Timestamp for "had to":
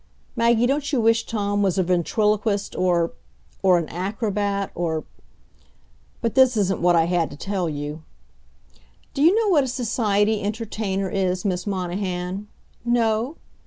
7.05-7.37